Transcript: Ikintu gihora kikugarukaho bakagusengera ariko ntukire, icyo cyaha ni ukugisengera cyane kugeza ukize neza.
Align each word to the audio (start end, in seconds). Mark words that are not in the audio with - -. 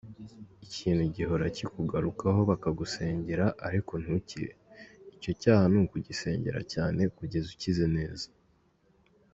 Ikintu 0.65 1.03
gihora 1.15 1.45
kikugarukaho 1.57 2.39
bakagusengera 2.49 3.45
ariko 3.67 3.93
ntukire, 4.01 4.51
icyo 5.15 5.31
cyaha 5.41 5.65
ni 5.71 5.77
ukugisengera 5.83 6.59
cyane 6.73 7.01
kugeza 7.17 7.47
ukize 7.55 7.85
neza. 7.97 8.27